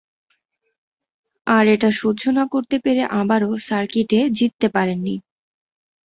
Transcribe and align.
আর 1.47 1.65
এটা 1.75 1.89
সহ্য 1.99 2.23
না 2.37 2.43
করতে 2.53 2.75
পেরে 2.83 3.03
আবারও 3.19 3.51
সার্কিটে 3.67 4.19
জিততে 4.37 4.67
পারেননি। 4.75 5.15